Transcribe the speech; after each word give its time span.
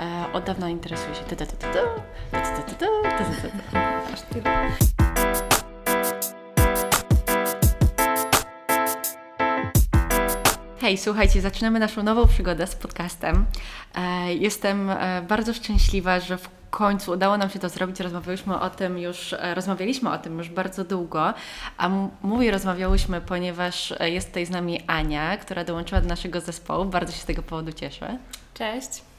e, 0.00 0.32
od 0.32 0.44
dawna 0.44 0.70
interesuje 0.70 1.14
się. 1.14 1.22
Aż 4.12 4.22
tyle. 4.22 4.70
Hej, 10.84 10.98
słuchajcie, 10.98 11.40
zaczynamy 11.40 11.78
naszą 11.78 12.02
nową 12.02 12.26
przygodę 12.26 12.66
z 12.66 12.74
podcastem. 12.74 13.46
E, 13.94 14.34
jestem 14.34 14.90
e, 14.90 15.22
bardzo 15.28 15.54
szczęśliwa, 15.54 16.20
że 16.20 16.38
w 16.38 16.48
końcu 16.70 17.12
udało 17.12 17.38
nam 17.38 17.50
się 17.50 17.58
to 17.58 17.68
zrobić. 17.68 18.00
Rozmawiałyśmy 18.00 18.60
o 18.60 18.70
tym 18.70 18.98
już, 18.98 19.32
e, 19.32 19.54
rozmawialiśmy 19.54 20.10
o 20.10 20.18
tym 20.18 20.38
już 20.38 20.48
bardzo 20.48 20.84
długo, 20.84 21.34
a 21.78 21.90
mówię 22.22 22.50
rozmawiałyśmy, 22.50 23.20
ponieważ 23.20 23.94
jest 24.00 24.28
tutaj 24.28 24.46
z 24.46 24.50
nami 24.50 24.80
Ania, 24.86 25.36
która 25.36 25.64
dołączyła 25.64 26.00
do 26.00 26.08
naszego 26.08 26.40
zespołu. 26.40 26.84
Bardzo 26.84 27.12
się 27.12 27.18
z 27.18 27.24
tego 27.24 27.42
powodu 27.42 27.72
cieszę. 27.72 28.18
Cześć. 28.54 29.13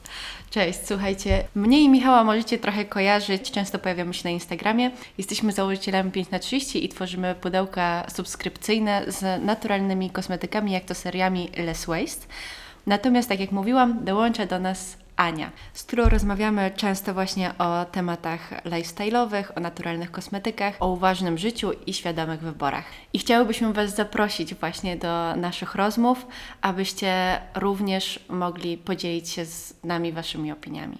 Cześć, 0.50 0.78
słuchajcie, 0.84 1.44
mnie 1.54 1.80
i 1.82 1.88
Michała 1.88 2.24
możecie 2.24 2.58
trochę 2.58 2.84
kojarzyć, 2.84 3.50
często 3.50 3.78
pojawiamy 3.78 4.14
się 4.14 4.24
na 4.24 4.30
Instagramie. 4.30 4.90
Jesteśmy 5.18 5.52
założycielami 5.52 6.10
5 6.10 6.30
na 6.30 6.38
30 6.38 6.84
i 6.84 6.88
tworzymy 6.88 7.34
pudełka 7.34 8.06
subskrypcyjne 8.14 9.04
z 9.08 9.44
naturalnymi 9.44 10.10
kosmetykami, 10.10 10.72
jak 10.72 10.84
to 10.84 10.94
seriami 10.94 11.50
Less 11.56 11.86
Waste. 11.86 12.26
Natomiast, 12.86 13.28
tak 13.28 13.40
jak 13.40 13.52
mówiłam, 13.52 14.04
dołącza 14.04 14.46
do 14.46 14.58
nas 14.58 14.96
Ania, 15.16 15.50
z 15.72 15.82
którą 15.82 16.08
rozmawiamy 16.08 16.70
często 16.76 17.14
właśnie 17.14 17.58
o 17.58 17.84
tematach 17.84 18.64
lifestyle'owych, 18.64 19.44
o 19.56 19.60
naturalnych 19.60 20.10
kosmetykach, 20.10 20.74
o 20.80 20.88
uważnym 20.88 21.38
życiu 21.38 21.70
i 21.86 21.94
świadomych 21.94 22.40
wyborach. 22.40 22.84
I 23.12 23.18
chciałybyśmy 23.18 23.72
Was 23.72 23.94
zaprosić 23.94 24.54
właśnie 24.54 24.96
do 24.96 25.36
naszych 25.36 25.74
rozmów, 25.74 26.26
abyście 26.62 27.40
również 27.54 28.24
mogli 28.28 28.78
podzielić 28.78 29.28
się 29.28 29.44
z 29.44 29.84
nami 29.84 30.12
Waszymi 30.12 30.52
opiniami. 30.52 30.98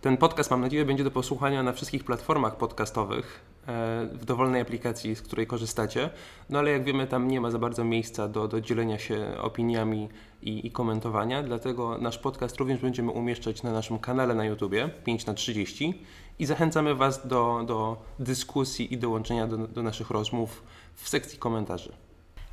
Ten 0.00 0.16
podcast, 0.16 0.50
mam 0.50 0.60
nadzieję, 0.60 0.84
będzie 0.84 1.04
do 1.04 1.10
posłuchania 1.10 1.62
na 1.62 1.72
wszystkich 1.72 2.04
platformach 2.04 2.56
podcastowych, 2.56 3.40
w 4.12 4.24
dowolnej 4.24 4.60
aplikacji, 4.60 5.16
z 5.16 5.22
której 5.22 5.46
korzystacie. 5.46 6.10
No 6.50 6.58
ale 6.58 6.70
jak 6.70 6.84
wiemy, 6.84 7.06
tam 7.06 7.28
nie 7.28 7.40
ma 7.40 7.50
za 7.50 7.58
bardzo 7.58 7.84
miejsca 7.84 8.28
do, 8.28 8.48
do 8.48 8.60
dzielenia 8.60 8.98
się 8.98 9.38
opiniami 9.38 10.08
i, 10.42 10.66
i 10.66 10.70
komentowania, 10.70 11.42
dlatego 11.42 11.98
nasz 11.98 12.18
podcast 12.18 12.56
również 12.56 12.80
będziemy 12.80 13.10
umieszczać 13.10 13.62
na 13.62 13.72
naszym 13.72 13.98
kanale 13.98 14.34
na 14.34 14.44
YouTubie 14.44 14.90
5 15.04 15.26
na 15.26 15.34
30 15.34 16.02
i 16.38 16.46
zachęcamy 16.46 16.94
Was 16.94 17.26
do, 17.26 17.64
do 17.66 18.02
dyskusji 18.18 18.94
i 18.94 18.98
dołączenia 18.98 19.46
do, 19.46 19.56
do 19.58 19.82
naszych 19.82 20.10
rozmów 20.10 20.62
w 20.94 21.08
sekcji 21.08 21.38
komentarzy. 21.38 22.07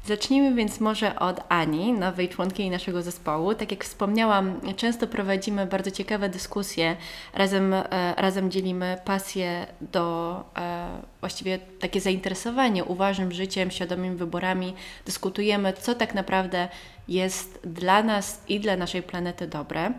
Zacznijmy 0.06 0.56
więc 0.56 0.80
może 0.80 1.20
od 1.20 1.42
Ani, 1.50 1.94
nowej 1.94 2.30
członkini 2.30 2.70
naszego 2.70 3.02
zespołu. 3.02 3.56
Tak 3.56 3.72
jak 3.72 3.84
wspomniałam, 3.84 4.62
często 4.76 5.08
prowadzimy 5.08 5.66
bardzo 5.66 5.92
ciekawe 5.92 6.30
dyskusje, 6.30 6.96
razem, 7.34 7.74
e, 7.74 7.84
razem 8.18 8.52
dzielimy 8.52 8.98
pasję 9.06 9.68
do, 9.82 10.44
e, 10.58 10.88
właściwie 11.20 11.60
takie 11.80 12.02
zainteresowanie 12.02 12.84
uważnym 12.84 13.32
życiem, 13.32 13.72
świadomymi 13.72 14.16
wyborami. 14.16 14.74
Dyskutujemy, 15.06 15.74
co 15.74 15.96
tak 15.96 16.14
naprawdę 16.14 16.70
jest 17.08 17.60
dla 17.64 18.04
nas 18.04 18.42
i 18.48 18.60
dla 18.60 18.76
naszej 18.78 19.04
planety 19.04 19.48
dobre. 19.48 19.92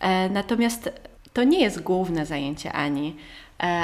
E, 0.00 0.28
Natomiast 0.28 0.90
to 1.32 1.44
nie 1.44 1.60
jest 1.60 1.82
główne 1.82 2.26
zajęcie 2.26 2.72
Ani. 2.72 3.16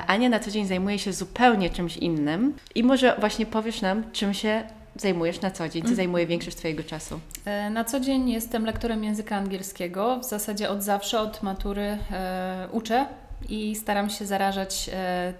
Ania 0.07 0.29
na 0.29 0.41
co 0.41 0.51
dzień 0.51 0.67
zajmuje 0.67 0.99
się 0.99 1.13
zupełnie 1.13 1.71
czymś 1.71 1.97
innym 1.97 2.55
i 2.75 2.83
może 2.83 3.17
właśnie 3.21 3.47
powiesz 3.47 3.81
nam, 3.81 4.13
czym 4.13 4.35
się 4.35 4.65
zajmujesz 4.97 5.41
na 5.41 5.51
co 5.51 5.69
dzień, 5.69 5.83
co 5.83 5.95
zajmuje 5.95 6.27
większość 6.27 6.57
Twojego 6.57 6.83
czasu. 6.85 7.21
E, 7.45 7.71
Na 7.71 7.85
co 7.85 8.01
dzień 8.01 8.31
jestem 8.31 8.65
lektorem 8.67 9.05
języka 9.05 9.37
angielskiego. 9.37 10.19
W 10.19 10.25
zasadzie 10.25 10.71
od 10.71 10.83
zawsze, 10.83 11.21
od 11.21 11.43
matury 11.43 11.99
e, 12.13 12.69
uczę 12.73 13.07
i 13.49 13.77
staram 13.77 14.11
się 14.11 14.27
zarażać 14.27 14.91
e, 14.93 15.33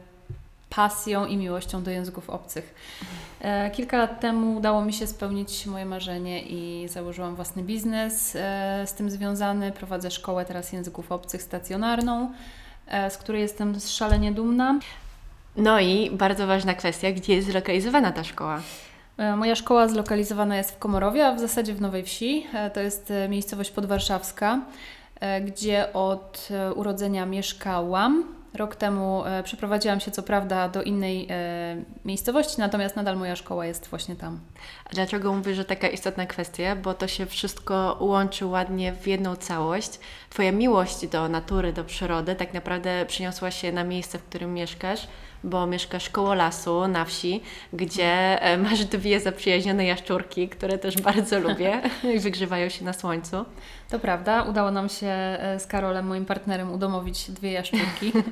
pasją 0.71 1.27
i 1.27 1.37
miłością 1.37 1.83
do 1.83 1.91
języków 1.91 2.31
obcych. 2.31 2.75
E, 3.41 3.71
kilka 3.71 3.97
lat 3.99 4.21
temu 4.21 4.57
udało 4.57 4.85
mi 4.85 4.93
się 4.93 5.07
spełnić 5.07 5.67
moje 5.67 5.87
marzenie 5.87 6.43
i 6.43 6.89
założyłam 6.89 7.37
własny 7.37 7.63
biznes 7.63 8.37
e, 8.37 8.85
z 8.87 8.95
tym 8.95 9.11
związany. 9.11 9.73
Prowadzę 9.73 10.11
szkołę 10.11 10.45
teraz 10.45 10.73
języków 10.73 11.13
obcych 11.13 11.43
stacjonarną, 11.43 12.33
e, 12.89 13.11
z 13.11 13.19
której 13.19 13.43
jestem 13.43 13.81
szalenie 13.81 14.33
dumna. 14.33 14.79
No 15.57 15.81
i 15.81 16.11
bardzo 16.11 16.47
ważna 16.47 16.75
kwestia, 16.75 17.13
gdzie 17.13 17.35
jest 17.35 17.49
zlokalizowana 17.49 18.13
ta 18.13 18.25
szkoła? 18.25 18.61
E, 19.19 19.37
Moja 19.37 19.55
szkoła 19.55 19.89
zlokalizowana 19.89 20.57
jest 20.57 20.71
w 20.71 20.79
Komorowie, 20.79 21.27
a 21.27 21.35
w 21.35 21.41
zasadzie 21.41 21.75
w 21.75 21.81
Nowej 21.81 22.03
Wsi. 22.03 22.47
E, 22.55 22.71
To 22.71 22.81
jest 22.81 23.11
e, 23.11 23.29
miejscowość 23.29 23.71
podwarszawska, 23.71 24.61
gdzie 25.45 25.93
od 25.93 26.49
urodzenia 26.75 27.27
mieszkałam. 27.27 28.25
Rok 28.55 28.77
temu 28.77 29.23
przeprowadziłam 29.45 30.01
się 30.01 30.11
co 30.11 30.23
prawda 30.23 30.69
do 30.69 30.83
innej 30.83 31.29
miejscowości, 32.05 32.55
natomiast 32.59 32.97
nadal 32.97 33.17
moja 33.17 33.37
szkoła 33.37 33.67
jest 33.67 33.87
właśnie 33.89 34.17
tam. 34.17 34.41
Dlaczego 34.91 35.33
mówię, 35.35 35.55
że 35.55 35.65
taka 35.65 35.89
istotna 35.89 36.27
kwestia? 36.27 36.77
Bo 36.77 36.95
to 36.95 37.09
się 37.09 37.27
wszystko 37.27 37.97
łączy 38.01 38.47
ładnie 38.47 38.93
w 38.93 39.07
jedną 39.07 39.37
całość. 39.37 39.91
Twoja 40.31 40.53
miłość 40.53 41.07
do 41.07 41.29
natury, 41.29 41.73
do 41.73 41.85
przyrody 41.85 42.35
tak 42.35 42.55
naprawdę 42.55 43.07
przyniosła 43.07 43.51
się 43.51 43.73
na 43.73 43.85
miejsce, 43.85 44.19
w 44.19 44.25
którym 44.25 44.55
mieszkasz, 44.55 45.09
bo 45.45 45.67
mieszkasz 45.67 46.11
koło 46.11 46.35
lasu, 46.35 46.89
na 46.89 47.05
wsi, 47.05 47.43
gdzie 47.73 48.43
e, 48.43 48.59
masz 48.69 48.85
dwie 48.85 49.21
zaprzyjaźnione 49.21 49.85
jaszczurki, 49.85 50.49
które 50.49 50.79
też 50.79 50.97
bardzo 50.97 51.41
lubię 51.41 51.81
i 52.15 52.19
wygrzewają 52.19 52.69
się 52.69 52.85
na 52.85 52.93
słońcu. 52.93 53.45
To 53.91 53.99
prawda, 53.99 54.43
udało 54.43 54.71
nam 54.71 54.89
się 54.89 55.07
e, 55.07 55.61
z 55.61 55.67
Karolem, 55.67 56.07
moim 56.07 56.25
partnerem, 56.25 56.73
udomowić 56.73 57.31
dwie 57.31 57.53
jaszczurki. 57.53 58.13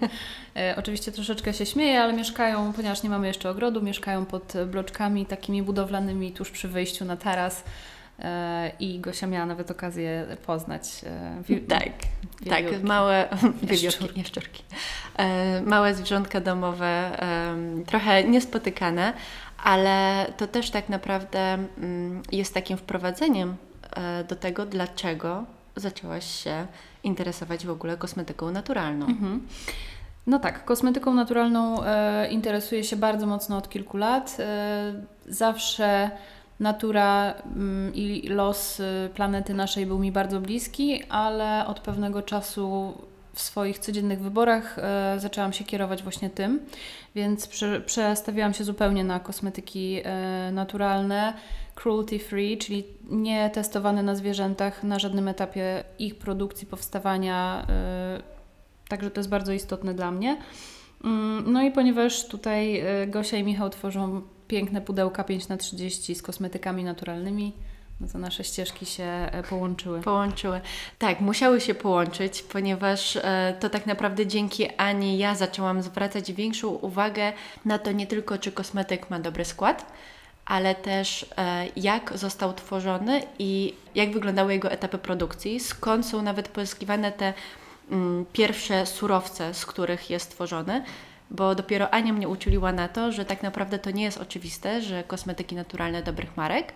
E, 0.56 0.76
Oczywiście 0.76 1.12
troszeczkę 1.12 1.54
się 1.54 1.66
śmieję, 1.66 2.02
ale 2.02 2.12
mieszkają, 2.12 2.72
ponieważ 2.72 3.02
nie 3.02 3.10
mamy 3.10 3.26
jeszcze 3.26 3.50
ogrodu, 3.50 3.82
mieszkają 3.82 4.26
pod 4.26 4.52
bloczkami 4.66 5.26
takimi 5.26 5.62
budowlanymi 5.62 6.32
tuż 6.42 6.50
przy 6.50 6.68
wyjściu 6.68 7.04
na 7.04 7.16
taras. 7.16 7.64
E, 8.18 8.72
I 8.80 9.00
Gosia 9.00 9.26
miała 9.26 9.46
nawet 9.46 9.70
okazję 9.70 10.26
poznać. 10.46 10.82
e, 11.06 11.42
wi- 11.48 11.60
Tak, 11.60 11.88
tak, 12.50 12.82
małe 12.82 13.28
Jaszczurki. 13.82 14.20
jaszczurki. 14.20 14.62
E, 15.16 15.60
małe 15.60 15.94
zwierzątka 15.94 16.40
domowe, 16.40 17.18
trochę 17.86 18.24
niespotykane, 18.24 19.12
ale 19.64 20.26
to 20.36 20.46
też 20.46 20.70
tak 20.70 20.88
naprawdę 20.88 21.40
mm, 21.78 22.22
jest 22.32 22.54
takim 22.54 22.76
wprowadzeniem 22.76 23.56
do 24.28 24.36
tego, 24.36 24.66
dlaczego 24.66 25.44
zaczęłaś 25.76 26.24
się 26.44 26.66
interesować 27.04 27.66
w 27.66 27.70
ogóle 27.70 27.96
kosmetyką 27.96 28.50
naturalną. 28.50 29.06
Mhm. 29.06 29.46
No 30.26 30.38
tak, 30.38 30.64
kosmetyką 30.64 31.14
naturalną 31.14 31.84
e, 31.84 32.28
interesuję 32.28 32.84
się 32.84 32.96
bardzo 32.96 33.26
mocno 33.26 33.56
od 33.56 33.68
kilku 33.68 33.96
lat. 33.96 34.36
E, 34.40 34.92
zawsze 35.28 36.10
natura 36.62 37.34
mm, 37.34 37.94
i 37.94 38.28
los 38.28 38.80
y, 38.80 39.10
planety 39.14 39.54
naszej 39.54 39.86
był 39.86 39.98
mi 39.98 40.12
bardzo 40.12 40.40
bliski, 40.40 41.02
ale 41.08 41.66
od 41.66 41.80
pewnego 41.80 42.22
czasu 42.22 42.94
w 43.34 43.40
swoich 43.40 43.78
codziennych 43.78 44.20
wyborach 44.20 44.78
e, 44.78 45.14
zaczęłam 45.18 45.52
się 45.52 45.64
kierować 45.64 46.02
właśnie 46.02 46.30
tym, 46.30 46.60
więc 47.14 47.46
prze, 47.46 47.80
przestawiłam 47.80 48.54
się 48.54 48.64
zupełnie 48.64 49.04
na 49.04 49.20
kosmetyki 49.20 50.00
e, 50.04 50.50
naturalne, 50.52 51.34
cruelty 51.74 52.18
free, 52.18 52.58
czyli 52.58 52.84
nie 53.10 53.50
testowane 53.50 54.02
na 54.02 54.14
zwierzętach 54.14 54.84
na 54.84 54.98
żadnym 54.98 55.28
etapie 55.28 55.84
ich 55.98 56.18
produkcji, 56.18 56.66
powstawania. 56.66 57.66
Także 58.92 59.10
to 59.10 59.20
jest 59.20 59.30
bardzo 59.30 59.52
istotne 59.52 59.94
dla 59.94 60.10
mnie. 60.10 60.36
Mm, 61.04 61.52
No 61.52 61.62
i 61.62 61.70
ponieważ 61.70 62.28
tutaj 62.28 62.78
e, 62.78 63.06
Gosia 63.06 63.36
i 63.36 63.44
Michał 63.44 63.70
tworzą 63.70 64.22
piękne 64.48 64.80
pudełka 64.80 65.24
5 65.24 65.48
na 65.48 65.56
30 65.56 66.14
z 66.14 66.22
kosmetykami 66.22 66.84
naturalnymi, 66.84 67.52
no 68.00 68.06
to 68.12 68.18
nasze 68.18 68.44
ścieżki 68.44 68.86
się 68.86 69.04
e, 69.04 69.42
połączyły. 69.42 70.00
Połączyły. 70.00 70.60
Tak, 70.98 71.20
musiały 71.20 71.60
się 71.60 71.74
połączyć, 71.74 72.42
ponieważ 72.42 73.16
e, 73.16 73.56
to 73.60 73.70
tak 73.70 73.86
naprawdę 73.86 74.26
dzięki 74.26 74.68
Ani 74.76 75.18
ja 75.18 75.34
zaczęłam 75.34 75.82
zwracać 75.82 76.32
większą 76.32 76.68
uwagę 76.68 77.32
na 77.64 77.78
to 77.78 77.92
nie 77.92 78.06
tylko, 78.06 78.38
czy 78.38 78.52
kosmetyk 78.52 79.10
ma 79.10 79.18
dobry 79.18 79.44
skład, 79.44 79.92
ale 80.44 80.74
też 80.74 81.26
e, 81.36 81.66
jak 81.76 82.18
został 82.18 82.54
tworzony 82.54 83.22
i 83.38 83.74
jak 83.94 84.12
wyglądały 84.12 84.52
jego 84.52 84.70
etapy 84.70 84.98
produkcji, 84.98 85.60
skąd 85.60 86.06
są 86.06 86.22
nawet 86.22 86.48
pozyskiwane 86.48 87.12
te 87.12 87.34
pierwsze 88.32 88.86
surowce, 88.86 89.54
z 89.54 89.66
których 89.66 90.10
jest 90.10 90.30
tworzony. 90.30 90.84
Bo 91.30 91.54
dopiero 91.54 91.90
Ania 91.90 92.12
mnie 92.12 92.28
uczuliła 92.28 92.72
na 92.72 92.88
to, 92.88 93.12
że 93.12 93.24
tak 93.24 93.42
naprawdę 93.42 93.78
to 93.78 93.90
nie 93.90 94.04
jest 94.04 94.18
oczywiste, 94.18 94.82
że 94.82 95.04
kosmetyki 95.04 95.54
naturalne 95.54 96.02
dobrych 96.02 96.36
marek 96.36 96.72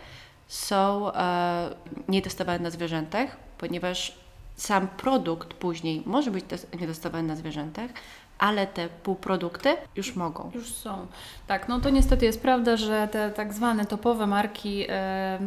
są 0.48 1.12
e, 1.12 1.70
nietestowane 2.08 2.58
na 2.58 2.70
zwierzętach, 2.70 3.36
ponieważ 3.58 4.18
sam 4.56 4.88
produkt 4.88 5.54
później 5.54 6.02
może 6.06 6.30
być 6.30 6.44
tes- 6.44 6.80
nietestowany 6.80 7.28
na 7.28 7.36
zwierzętach, 7.36 7.90
ale 8.38 8.66
te 8.66 8.88
półprodukty 8.88 9.76
już 9.96 10.16
mogą. 10.16 10.50
Już 10.54 10.74
są. 10.74 11.06
Tak, 11.46 11.68
no 11.68 11.80
to 11.80 11.90
niestety 11.90 12.24
jest 12.24 12.42
prawda, 12.42 12.76
że 12.76 13.08
te 13.12 13.30
tak 13.30 13.52
zwane 13.54 13.86
topowe 13.86 14.26
marki 14.26 14.84
e, 14.88 15.38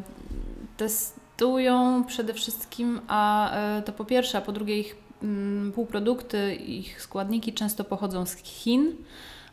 testują 0.77 2.03
przede 2.07 2.33
wszystkim, 2.33 3.01
a 3.07 3.51
e, 3.51 3.81
to 3.81 3.91
po 3.91 4.05
pierwsze, 4.05 4.37
a 4.37 4.41
po 4.41 4.51
drugie 4.51 4.79
ich 4.79 4.95
mm, 4.95 5.08
półprodukty, 5.75 6.55
ich 6.55 7.01
składniki 7.01 7.53
często 7.53 7.83
pochodzą 7.83 8.25
z 8.25 8.35
Chin, 8.35 8.95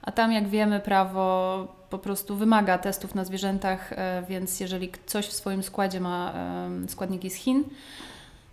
a 0.02 0.12
tam, 0.12 0.32
jak 0.32 0.48
wiemy, 0.48 0.80
prawo 0.80 1.76
po 1.90 1.98
prostu 1.98 2.36
wymaga 2.36 2.78
testów 2.78 3.14
na 3.14 3.24
zwierzętach, 3.24 3.92
e, 3.92 4.22
więc 4.28 4.60
jeżeli 4.60 4.92
coś 5.06 5.26
w 5.26 5.32
swoim 5.32 5.62
składzie 5.62 6.00
ma 6.00 6.32
em, 6.32 6.88
składniki 6.88 7.30
z 7.30 7.34
Chin, 7.34 7.64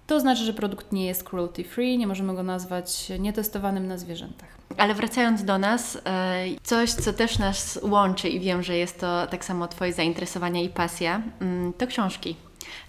to 0.07 0.19
znaczy, 0.19 0.44
że 0.44 0.54
produkt 0.54 0.92
nie 0.92 1.06
jest 1.06 1.24
cruelty 1.24 1.63
free, 1.63 1.98
nie 1.98 2.07
możemy 2.07 2.36
go 2.36 2.44
nazwać 2.44 3.12
nietestowanym 3.19 3.88
na 3.88 3.98
zwierzętach. 3.98 4.50
Ale 4.77 4.94
wracając 4.94 5.44
do 5.44 5.57
nas, 5.57 5.98
e, 6.06 6.45
coś, 6.63 6.92
co 6.92 7.13
też 7.13 7.39
nas 7.39 7.80
łączy 7.83 8.30
i 8.30 8.39
wiem, 8.39 8.63
że 8.63 8.77
jest 8.77 9.00
to 9.00 9.27
tak 9.27 9.45
samo 9.45 9.68
Twoje 9.68 9.94
zainteresowania 9.94 10.62
i 10.62 10.69
pasja, 10.69 11.21
mm, 11.42 11.74
to 11.74 11.88
książki. 11.88 12.36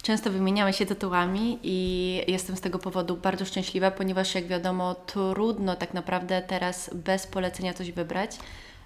Często 0.02 0.30
wymieniamy 0.30 0.72
się 0.72 0.86
tytułami 0.86 1.58
i 1.62 2.20
jestem 2.28 2.56
z 2.56 2.60
tego 2.60 2.78
powodu 2.78 3.16
bardzo 3.16 3.44
szczęśliwa, 3.44 3.90
ponieważ 3.90 4.34
jak 4.34 4.46
wiadomo, 4.46 4.94
trudno 4.94 5.76
tak 5.76 5.94
naprawdę 5.94 6.42
teraz 6.42 6.90
bez 6.94 7.26
polecenia 7.26 7.74
coś 7.74 7.92
wybrać. 7.92 8.38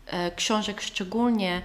E, 0.07 0.31
Książek 0.31 0.81
szczególnie, 0.81 1.63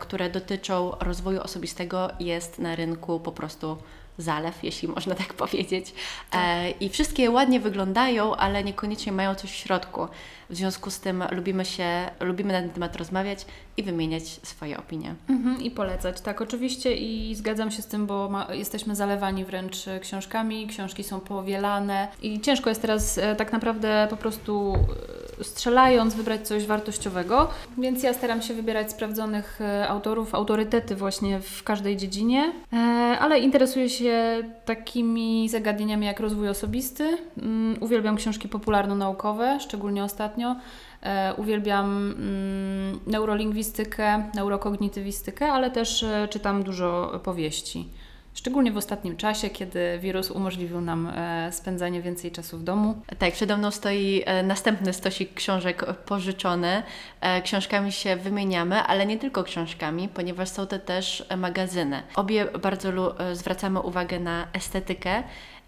które 0.00 0.30
dotyczą 0.30 0.92
rozwoju 1.00 1.40
osobistego 1.40 2.10
jest 2.20 2.58
na 2.58 2.76
rynku 2.76 3.20
po 3.20 3.32
prostu 3.32 3.76
zalew, 4.20 4.62
jeśli 4.70 4.88
można 4.88 5.14
tak 5.14 5.34
powiedzieć. 5.34 5.94
E, 6.32 6.70
I 6.70 6.88
wszystkie 6.88 7.30
ładnie 7.30 7.60
wyglądają, 7.60 8.36
ale 8.36 8.64
niekoniecznie 8.64 9.12
mają 9.12 9.34
coś 9.34 9.50
w 9.50 9.54
środku. 9.54 10.08
W 10.50 10.56
związku 10.56 10.90
z 10.90 11.00
tym 11.00 11.24
lubimy 11.30 11.64
się, 11.64 12.10
lubimy 12.20 12.52
na 12.52 12.60
ten 12.60 12.70
temat 12.70 12.96
rozmawiać 12.96 13.46
i 13.76 13.82
wymieniać 13.82 14.22
swoje 14.22 14.78
opinie. 14.78 15.14
Mhm, 15.28 15.62
I 15.62 15.70
polecać, 15.70 16.20
tak, 16.20 16.40
oczywiście 16.40 16.96
i 16.96 17.34
zgadzam 17.34 17.70
się 17.70 17.82
z 17.82 17.86
tym, 17.86 18.06
bo 18.06 18.28
ma, 18.28 18.54
jesteśmy 18.54 18.96
zalewani 18.96 19.44
wręcz 19.44 19.88
e, 19.88 20.00
książkami, 20.00 20.66
książki 20.66 21.04
są 21.04 21.20
powielane 21.20 22.08
i 22.22 22.40
ciężko 22.40 22.68
jest 22.68 22.82
teraz 22.82 23.18
e, 23.18 23.36
tak 23.36 23.52
naprawdę 23.52 24.06
po 24.10 24.16
prostu 24.16 24.74
e, 24.74 25.19
strzelając 25.42 26.14
wybrać 26.14 26.48
coś 26.48 26.66
wartościowego, 26.66 27.48
więc 27.78 28.02
ja 28.02 28.14
staram 28.14 28.42
się 28.42 28.54
wybierać 28.54 28.90
sprawdzonych 28.90 29.60
e, 29.60 29.88
autorów, 29.88 30.34
autorytety 30.34 30.96
właśnie 30.96 31.40
w 31.40 31.62
każdej 31.62 31.96
dziedzinie, 31.96 32.52
e, 32.72 32.76
ale 33.20 33.38
interesuję 33.38 33.88
się 33.88 34.42
takimi 34.64 35.48
zagadnieniami 35.48 36.06
jak 36.06 36.20
rozwój 36.20 36.48
osobisty, 36.48 37.18
mm, 37.38 37.76
uwielbiam 37.80 38.16
książki 38.16 38.48
popularno-naukowe, 38.48 39.60
szczególnie 39.60 40.04
ostatnio, 40.04 40.56
E, 41.02 41.34
uwielbiam 41.34 42.14
mm, 42.18 43.00
neurolingwistykę, 43.06 44.24
neurokognitywistykę, 44.34 45.52
ale 45.52 45.70
też 45.70 46.04
czytam 46.30 46.62
dużo 46.62 47.20
powieści. 47.24 47.88
Szczególnie 48.34 48.72
w 48.72 48.76
ostatnim 48.76 49.16
czasie, 49.16 49.50
kiedy 49.50 49.98
wirus 49.98 50.30
umożliwił 50.30 50.80
nam 50.80 51.06
e, 51.06 51.52
spędzanie 51.52 52.02
więcej 52.02 52.32
czasu 52.32 52.58
w 52.58 52.62
domu. 52.62 53.02
Tak, 53.18 53.32
przede 53.32 53.56
mną 53.56 53.70
stoi 53.70 54.22
e, 54.26 54.42
następny 54.42 54.92
stosik 54.92 55.34
książek 55.34 55.84
pożyczony. 55.94 56.82
E, 57.20 57.42
Książkami 57.42 57.92
się 57.92 58.16
wymieniamy, 58.16 58.82
ale 58.82 59.06
nie 59.06 59.18
tylko 59.18 59.44
książkami, 59.44 60.08
ponieważ 60.08 60.48
są 60.48 60.66
to 60.66 60.78
też 60.78 61.26
magazyny. 61.36 62.02
Obie 62.14 62.44
bardzo 62.44 63.16
zwracamy 63.32 63.80
uwagę 63.80 64.20
na 64.20 64.46
estetykę 64.52 65.22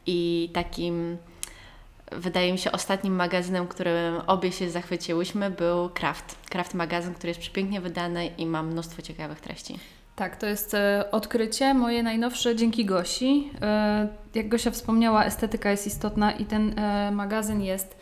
i 0.07 0.51
takim, 0.55 1.17
wydaje 2.13 2.53
mi 2.53 2.59
się, 2.59 2.73
ostatnim 2.73 3.15
magazynem, 3.15 3.69
którym 3.69 4.21
obie 4.27 4.53
się 4.53 4.71
zachwyciłyśmy, 4.71 5.51
był 5.51 5.89
Kraft. 5.89 6.37
Kraft 6.51 6.75
magazyn, 6.75 7.15
który 7.15 7.29
jest 7.29 7.41
przepięknie 7.41 7.81
wydany 7.81 8.27
i 8.27 8.47
ma 8.47 8.63
mnóstwo 8.63 9.03
ciekawych 9.03 9.41
treści. 9.41 9.79
Tak, 10.17 10.37
to 10.37 10.47
jest 10.47 10.75
e, 10.75 11.11
odkrycie 11.11 11.75
moje 11.75 12.03
najnowsze 12.03 12.57
dzięki 12.57 12.85
Gosi. 12.85 13.51
E, 13.63 14.09
jak 14.35 14.49
Gosia 14.49 14.71
wspomniała, 14.71 15.25
estetyka 15.25 15.71
jest 15.71 15.87
istotna 15.87 16.33
i 16.33 16.45
ten 16.45 16.79
e, 16.79 17.11
magazyn 17.11 17.63
jest 17.63 17.97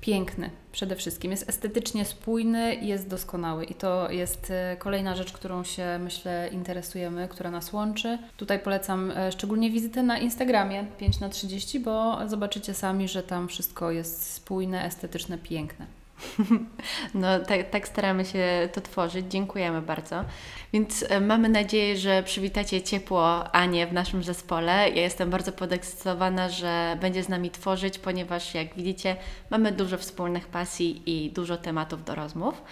piękny 0.00 0.50
przede 0.72 0.96
wszystkim. 0.96 1.30
Jest 1.30 1.48
estetycznie 1.48 2.04
spójny 2.04 2.74
i 2.74 2.86
jest 2.86 3.08
doskonały. 3.08 3.64
I 3.64 3.74
to 3.74 4.10
jest 4.10 4.52
kolejna 4.78 5.16
rzecz, 5.16 5.32
którą 5.32 5.64
się 5.64 5.98
myślę 5.98 6.48
interesujemy, 6.52 7.28
która 7.28 7.50
nas 7.50 7.72
łączy. 7.72 8.18
Tutaj 8.36 8.58
polecam 8.58 9.12
szczególnie 9.30 9.70
wizytę 9.70 10.02
na 10.02 10.18
Instagramie 10.18 10.86
5 10.98 11.20
na 11.20 11.28
30 11.28 11.80
bo 11.80 12.18
zobaczycie 12.28 12.74
sami, 12.74 13.08
że 13.08 13.22
tam 13.22 13.48
wszystko 13.48 13.90
jest 13.90 14.32
spójne, 14.32 14.84
estetyczne, 14.84 15.38
piękne. 15.38 15.86
No, 17.14 17.40
tak, 17.40 17.70
tak 17.70 17.88
staramy 17.88 18.24
się 18.24 18.68
to 18.72 18.80
tworzyć. 18.80 19.26
Dziękujemy 19.28 19.82
bardzo. 19.82 20.24
Więc 20.72 21.04
e, 21.08 21.20
mamy 21.20 21.48
nadzieję, 21.48 21.96
że 21.96 22.22
przywitacie 22.22 22.82
ciepło 22.82 23.54
Anię 23.54 23.86
w 23.86 23.92
naszym 23.92 24.22
zespole. 24.22 24.72
Ja 24.72 25.02
jestem 25.02 25.30
bardzo 25.30 25.52
podekscytowana, 25.52 26.48
że 26.48 26.96
będzie 27.00 27.22
z 27.22 27.28
nami 27.28 27.50
tworzyć, 27.50 27.98
ponieważ 27.98 28.54
jak 28.54 28.74
widzicie, 28.74 29.16
mamy 29.50 29.72
dużo 29.72 29.98
wspólnych 29.98 30.46
pasji 30.46 31.02
i 31.06 31.30
dużo 31.30 31.56
tematów 31.56 32.04
do 32.04 32.14
rozmów. 32.14 32.62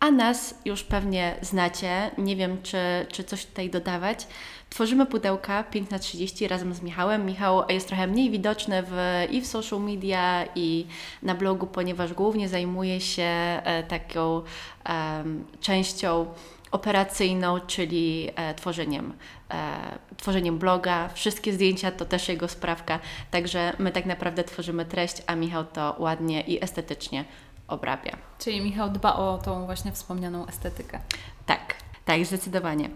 A 0.00 0.10
nas 0.10 0.54
już 0.64 0.82
pewnie 0.82 1.36
znacie. 1.42 2.10
Nie 2.18 2.36
wiem, 2.36 2.62
czy, 2.62 2.78
czy 3.12 3.24
coś 3.24 3.46
tutaj 3.46 3.70
dodawać. 3.70 4.26
Tworzymy 4.70 5.06
pudełka 5.06 5.64
5 5.64 5.90
na 5.90 5.98
30 5.98 6.48
razem 6.48 6.74
z 6.74 6.82
Michałem. 6.82 7.26
Michał 7.26 7.62
jest 7.68 7.88
trochę 7.88 8.06
mniej 8.06 8.30
widoczny 8.30 8.82
w, 8.82 8.96
i 9.30 9.40
w 9.40 9.46
social 9.46 9.80
media, 9.80 10.44
i 10.54 10.86
na 11.22 11.34
blogu, 11.34 11.66
ponieważ 11.66 12.12
głównie 12.12 12.48
zajmuje 12.48 13.00
się 13.00 13.22
e, 13.22 13.82
taką 13.88 14.42
częścią 15.60 16.26
operacyjną, 16.70 17.60
czyli 17.60 18.30
e, 18.36 18.54
tworzeniem, 18.54 19.12
e, 19.50 19.98
tworzeniem 20.16 20.58
bloga. 20.58 21.08
Wszystkie 21.08 21.52
zdjęcia 21.52 21.90
to 21.90 22.04
też 22.04 22.28
jego 22.28 22.48
sprawka, 22.48 23.00
także 23.30 23.72
my 23.78 23.92
tak 23.92 24.06
naprawdę 24.06 24.44
tworzymy 24.44 24.84
treść, 24.84 25.22
a 25.26 25.34
Michał 25.34 25.64
to 25.64 25.96
ładnie 25.98 26.40
i 26.40 26.64
estetycznie 26.64 27.24
obrabia. 27.68 28.16
Czyli 28.38 28.60
Michał 28.60 28.90
dba 28.90 29.14
o 29.16 29.38
tą 29.38 29.66
właśnie 29.66 29.92
wspomnianą 29.92 30.46
estetykę. 30.46 31.00
Tak, 31.46 31.74
tak, 32.04 32.24
zdecydowanie. 32.26 32.90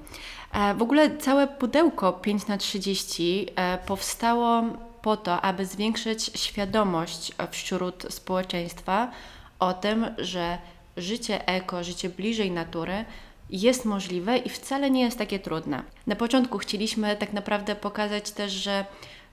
E, 0.52 0.74
W 0.74 0.82
ogóle 0.82 1.16
całe 1.16 1.46
pudełko 1.48 2.12
5 2.12 2.46
na 2.46 2.58
30 2.58 3.46
e, 3.56 3.78
powstało 3.78 4.62
po 5.02 5.16
to, 5.16 5.40
aby 5.40 5.66
zwiększyć 5.66 6.24
świadomość 6.24 7.32
wśród 7.50 8.06
społeczeństwa 8.10 9.10
o 9.58 9.72
tym, 9.72 10.06
że 10.18 10.58
życie 10.96 11.48
eko, 11.48 11.84
życie 11.84 12.08
bliżej 12.08 12.50
natury 12.50 13.04
jest 13.50 13.84
możliwe 13.84 14.38
i 14.38 14.48
wcale 14.48 14.90
nie 14.90 15.00
jest 15.02 15.18
takie 15.18 15.38
trudne. 15.38 15.82
Na 16.06 16.16
początku 16.16 16.58
chcieliśmy 16.58 17.16
tak 17.16 17.32
naprawdę 17.32 17.74
pokazać 17.74 18.30
też, 18.30 18.52
że 18.52 18.84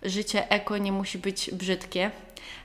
życie 0.04 0.50
eko 0.50 0.78
nie 0.78 0.92
musi 0.92 1.18
być 1.18 1.52
brzydkie, 1.54 2.12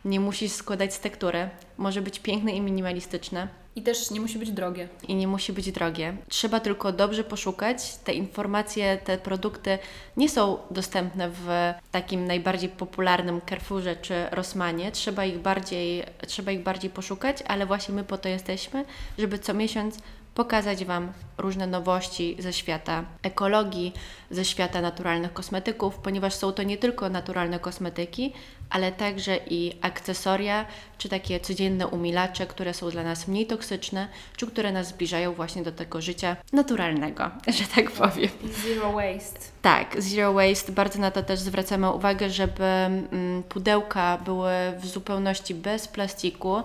nie 0.04 0.20
musi 0.20 0.48
składać 0.48 0.94
z 0.94 1.00
tektury, 1.00 1.50
może 1.78 2.02
być 2.02 2.18
piękne 2.20 2.52
i 2.52 2.60
minimalistyczne 2.60 3.48
I 3.76 3.82
też 3.82 4.10
nie 4.10 4.20
musi 4.20 4.38
być 4.38 4.50
drogie. 4.50 4.88
i 5.08 5.14
nie 5.14 5.28
musi 5.28 5.52
być 5.52 5.72
drogie. 5.72 6.16
Trzeba 6.28 6.60
tylko 6.60 6.92
dobrze 6.92 7.24
poszukać. 7.24 7.96
Te 7.96 8.12
informacje, 8.12 8.98
te 9.04 9.18
produkty 9.18 9.78
nie 10.16 10.28
są 10.28 10.58
dostępne 10.70 11.30
w 11.30 11.74
takim 11.90 12.26
najbardziej 12.26 12.68
popularnym 12.68 13.40
Carrefourze 13.48 13.96
czy 13.96 14.26
Rossmanie. 14.30 14.92
Trzeba 14.92 15.24
ich 15.24 15.38
bardziej, 15.38 16.04
trzeba 16.26 16.52
ich 16.52 16.62
bardziej 16.62 16.90
poszukać, 16.90 17.42
ale 17.46 17.66
właśnie 17.66 17.94
my 17.94 18.04
po 18.04 18.18
to 18.18 18.28
jesteśmy, 18.28 18.84
żeby 19.18 19.38
co 19.38 19.54
miesiąc 19.54 19.98
pokazać 20.34 20.84
Wam 20.84 21.12
różne 21.38 21.66
nowości 21.66 22.36
ze 22.38 22.52
świata 22.52 23.04
ekologii, 23.22 23.92
ze 24.30 24.44
świata 24.44 24.80
naturalnych 24.80 25.32
kosmetyków, 25.32 25.98
ponieważ 25.98 26.34
są 26.34 26.52
to 26.52 26.62
nie 26.62 26.78
tylko 26.78 27.08
naturalne 27.08 27.58
kosmetyki, 27.58 28.32
ale 28.72 28.92
także 28.92 29.38
i 29.50 29.72
akcesoria, 29.80 30.66
czy 30.98 31.08
takie 31.08 31.40
codzienne 31.40 31.86
umilacze, 31.86 32.46
które 32.46 32.74
są 32.74 32.90
dla 32.90 33.02
nas 33.02 33.28
mniej 33.28 33.46
toksyczne, 33.46 34.08
czy 34.36 34.46
które 34.46 34.72
nas 34.72 34.88
zbliżają 34.88 35.32
właśnie 35.32 35.62
do 35.62 35.72
tego 35.72 36.00
życia 36.00 36.36
naturalnego, 36.52 37.30
że 37.58 37.64
tak 37.74 37.90
powiem. 37.90 38.30
Zero 38.64 38.92
waste. 38.92 39.40
Tak, 39.62 40.02
zero 40.02 40.32
waste, 40.32 40.72
bardzo 40.72 40.98
na 40.98 41.10
to 41.10 41.22
też 41.22 41.40
zwracamy 41.40 41.90
uwagę, 41.90 42.30
żeby 42.30 42.64
mm, 42.64 43.42
pudełka 43.42 44.18
były 44.18 44.52
w 44.78 44.86
zupełności 44.86 45.54
bez 45.54 45.88
plastiku. 45.88 46.62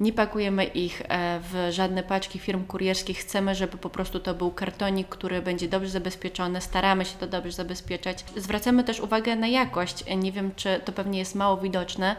Nie 0.00 0.12
pakujemy 0.12 0.64
ich 0.64 1.02
e, 1.08 1.40
w 1.40 1.68
żadne 1.70 2.02
paczki 2.02 2.38
firm 2.38 2.64
kurierskich. 2.64 3.18
Chcemy, 3.18 3.54
żeby 3.54 3.78
po 3.78 3.90
prostu 3.90 4.20
to 4.20 4.34
był 4.34 4.50
kartonik, 4.50 5.08
który 5.08 5.42
będzie 5.42 5.68
dobrze 5.68 5.90
zabezpieczony. 5.90 6.60
Staramy 6.60 7.04
się 7.04 7.18
to 7.18 7.26
dobrze 7.26 7.52
zabezpieczać. 7.52 8.24
Zwracamy 8.36 8.84
też 8.84 9.00
uwagę 9.00 9.36
na 9.36 9.46
jakość. 9.46 10.04
Nie 10.16 10.32
wiem, 10.32 10.50
czy 10.56 10.80
to 10.84 10.92
pewnie 10.92 11.18
jest 11.18 11.34
mało 11.34 11.47
widoczne, 11.56 12.16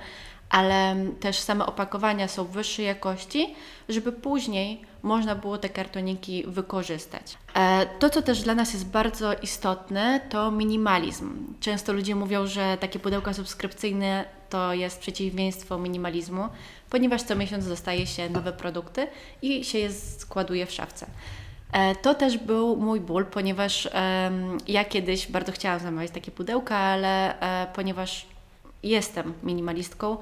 ale 0.49 0.95
też 1.19 1.39
same 1.39 1.65
opakowania 1.65 2.27
są 2.27 2.45
wyższej 2.45 2.85
jakości, 2.85 3.55
żeby 3.89 4.11
później 4.11 4.81
można 5.03 5.35
było 5.35 5.57
te 5.57 5.69
kartoniki 5.69 6.43
wykorzystać. 6.47 7.37
E, 7.55 7.85
To, 7.99 8.09
co 8.09 8.21
też 8.21 8.41
dla 8.41 8.55
nas 8.55 8.73
jest 8.73 8.87
bardzo 8.87 9.33
istotne, 9.33 10.19
to 10.29 10.51
minimalizm. 10.51 11.53
Często 11.59 11.93
ludzie 11.93 12.15
mówią, 12.15 12.47
że 12.47 12.77
takie 12.79 12.99
pudełka 12.99 13.33
subskrypcyjne 13.33 14.25
to 14.49 14.73
jest 14.73 14.99
przeciwieństwo 14.99 15.77
minimalizmu, 15.77 16.49
ponieważ 16.89 17.23
co 17.23 17.35
miesiąc 17.35 17.67
dostaje 17.67 18.07
się 18.07 18.29
nowe 18.29 18.53
produkty 18.53 19.07
i 19.41 19.63
się 19.63 19.77
je 19.79 19.91
składuje 19.91 20.65
w 20.65 20.71
szafce. 20.71 21.05
E, 21.71 21.95
To 21.95 22.15
też 22.15 22.37
był 22.37 22.75
mój 22.77 22.99
ból, 23.01 23.25
ponieważ 23.25 23.89
ja 24.67 24.85
kiedyś 24.85 25.27
bardzo 25.27 25.51
chciałam 25.51 25.79
zamawiać 25.79 26.11
takie 26.11 26.31
pudełka, 26.31 26.77
ale 26.77 27.39
e, 27.39 27.67
ponieważ 27.73 28.25
jestem 28.83 29.33
minimalistką, 29.43 30.17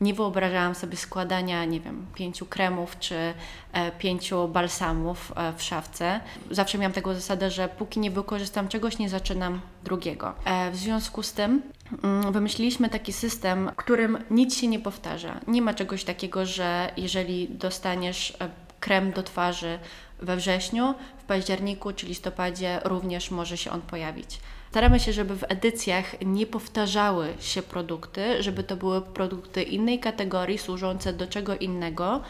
nie 0.00 0.14
wyobrażałam 0.14 0.74
sobie 0.74 0.96
składania, 0.96 1.64
nie 1.64 1.80
wiem, 1.80 2.06
pięciu 2.14 2.46
kremów 2.46 2.98
czy 2.98 3.34
e, 3.72 3.92
pięciu 3.92 4.48
balsamów 4.48 5.32
e, 5.36 5.52
w 5.52 5.62
szafce. 5.62 6.20
Zawsze 6.50 6.78
miałam 6.78 6.92
taką 6.92 7.14
zasadę, 7.14 7.50
że 7.50 7.68
póki 7.68 8.00
nie 8.00 8.10
wykorzystam 8.10 8.68
czegoś, 8.68 8.98
nie 8.98 9.08
zaczynam 9.08 9.60
drugiego. 9.84 10.34
E, 10.44 10.70
w 10.70 10.76
związku 10.76 11.22
z 11.22 11.32
tym 11.32 11.62
mm, 12.02 12.32
wymyśliliśmy 12.32 12.88
taki 12.88 13.12
system, 13.12 13.70
w 13.72 13.76
którym 13.76 14.18
nic 14.30 14.56
się 14.56 14.66
nie 14.66 14.78
powtarza. 14.78 15.40
Nie 15.46 15.62
ma 15.62 15.74
czegoś 15.74 16.04
takiego, 16.04 16.46
że 16.46 16.92
jeżeli 16.96 17.48
dostaniesz 17.48 18.36
e, 18.40 18.48
krem 18.80 19.12
do 19.12 19.22
twarzy 19.22 19.78
we 20.18 20.36
wrześniu, 20.36 20.94
w 21.18 21.24
październiku 21.24 21.92
czy 21.92 22.06
listopadzie 22.06 22.80
również 22.84 23.30
może 23.30 23.56
się 23.56 23.70
on 23.70 23.80
pojawić. 23.80 24.40
Staramy 24.70 25.00
się, 25.00 25.12
żeby 25.12 25.36
w 25.36 25.44
edycjach 25.48 26.14
nie 26.20 26.46
powtarzały 26.46 27.34
się 27.40 27.62
produkty, 27.62 28.42
żeby 28.42 28.62
to 28.62 28.76
były 28.76 29.02
produkty 29.02 29.62
innej 29.62 29.98
kategorii, 29.98 30.58
służące 30.58 31.12
do 31.12 31.26
czego 31.26 31.56
innego. 31.56 32.22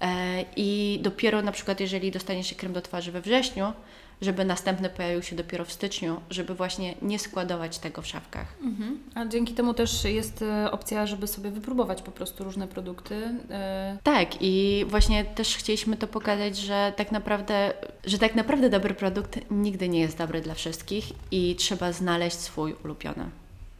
E, 0.00 0.44
I 0.56 0.98
dopiero 1.02 1.42
na 1.42 1.52
przykład, 1.52 1.80
jeżeli 1.80 2.10
dostanie 2.10 2.44
się 2.44 2.54
krem 2.54 2.72
do 2.72 2.82
twarzy 2.82 3.12
we 3.12 3.20
wrześniu, 3.20 3.72
żeby 4.20 4.44
następny 4.44 4.88
pojawił 4.88 5.22
się 5.22 5.36
dopiero 5.36 5.64
w 5.64 5.72
styczniu, 5.72 6.20
żeby 6.30 6.54
właśnie 6.54 6.94
nie 7.02 7.18
składować 7.18 7.78
tego 7.78 8.02
w 8.02 8.06
szafkach. 8.06 8.46
Mhm. 8.62 9.00
A 9.14 9.26
dzięki 9.26 9.54
temu 9.54 9.74
też 9.74 10.04
jest 10.04 10.42
e, 10.42 10.70
opcja, 10.70 11.06
żeby 11.06 11.26
sobie 11.26 11.50
wypróbować 11.50 12.02
po 12.02 12.10
prostu 12.10 12.44
różne 12.44 12.68
produkty. 12.68 13.14
E, 13.50 13.96
Tak, 14.02 14.28
i 14.40 14.84
właśnie 14.88 15.24
też 15.24 15.56
chcieliśmy 15.56 15.96
to 15.96 16.06
pokazać, 16.06 16.56
że 16.56 16.92
tak 16.96 17.12
naprawdę, 17.12 17.72
że 18.04 18.18
tak 18.18 18.34
naprawdę 18.34 18.70
dobry 18.70 18.94
produkt 18.94 19.38
nigdy 19.50 19.88
nie 19.88 20.00
jest 20.00 20.18
dobry 20.18 20.40
dla 20.40 20.54
wszystkich 20.54 21.04
i 21.30 21.56
trzeba 21.56 21.92
znaleźć 21.92 22.36
swój 22.36 22.74
ulubiony. 22.84 23.24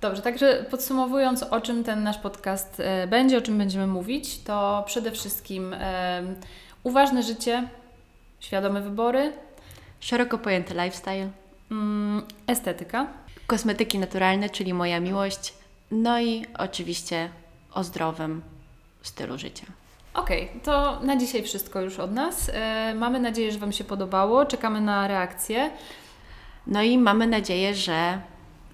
Dobrze, 0.01 0.23
także 0.23 0.65
podsumowując, 0.71 1.43
o 1.43 1.61
czym 1.61 1.85
ten 1.85 2.03
nasz 2.03 2.19
podcast 2.19 2.81
e, 2.81 3.07
będzie, 3.07 3.39
o 3.39 3.41
czym 3.41 3.59
będziemy 3.59 3.87
mówić, 3.87 4.43
to 4.43 4.83
przede 4.87 5.11
wszystkim 5.11 5.75
uważne 6.85 7.23
życie, 7.23 7.69
świadome 8.41 8.81
wybory, 8.81 9.33
Szeroko 10.01 10.39
pojęty 10.39 10.75
lifestyle, 10.75 11.31
mm, 11.71 12.23
estetyka. 12.47 13.07
kosmetyki 13.47 13.99
naturalne, 13.99 14.51
czyli 14.51 14.75
moja 14.75 15.01
miłość, 15.01 15.55
no 15.91 16.21
i 16.21 16.47
oczywiście 16.59 17.31
o 17.73 17.85
zdrowym 17.85 18.43
stylu 19.03 19.39
życia. 19.39 19.67
Okej, 20.15 20.51
to 20.65 21.01
na 21.03 21.17
dzisiaj 21.17 21.43
wszystko 21.43 21.81
już 21.81 21.99
od 21.99 22.13
nas. 22.13 22.51
E, 22.55 22.95
mamy 22.95 23.21
nadzieję, 23.21 23.53
że 23.53 23.59
Wam 23.59 23.73
się 23.73 23.85
podobało. 23.85 24.47
Czekamy 24.47 24.81
na 24.81 25.09
reakcje. 25.09 25.71
No 26.67 26.83
i 26.83 26.99
mamy 26.99 27.27
nadzieję, 27.27 27.75
że 27.75 28.21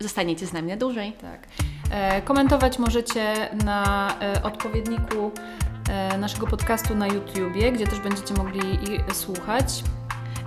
zostaniecie 0.00 0.46
z 0.46 0.52
nami 0.52 0.68
na 0.68 0.76
dłużej. 0.76 1.12
Tak. 1.12 1.48
E, 1.90 2.22
komentować 2.22 2.78
możecie 2.78 3.48
na 3.64 4.08
e, 4.20 4.42
odpowiedniku 4.42 5.32
e, 5.88 6.18
naszego 6.18 6.46
podcastu 6.46 6.94
na 6.94 7.06
YouTubie, 7.06 7.72
gdzie 7.72 7.86
też 7.86 8.00
będziecie 8.00 8.34
mogli 8.34 8.74
i 8.74 9.14
słuchać. 9.14 9.82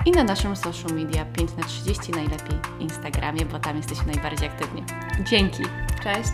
I 0.06 0.12
na 0.12 0.24
naszym 0.24 0.56
social 0.56 0.92
media 0.92 1.26
5 1.26 1.58
na 1.58 1.64
30 1.64 2.12
najlepiej 2.12 2.60
Instagramie, 2.80 3.46
bo 3.46 3.60
tam 3.60 3.78
jesteśmy 3.78 4.14
najbardziej 4.14 4.50
aktywni. 4.50 4.84
Dzięki! 5.24 5.64
Cześć! 6.04 6.34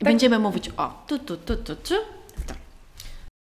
I 0.00 0.04
będziemy 0.04 0.38
mówić 0.38 0.70
o 0.76 0.92
tu, 1.06 1.18
tu, 1.18 1.36
tu, 1.36 1.56
tu, 1.56 1.76
tu 1.76 1.94